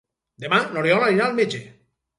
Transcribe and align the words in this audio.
Demà 0.45 0.59
n'Oriol 0.71 1.07
anirà 1.11 1.29
al 1.31 1.41
metge. 1.43 1.65